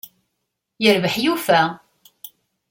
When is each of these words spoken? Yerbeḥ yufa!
Yerbeḥ 0.83 1.13
yufa! 1.23 1.61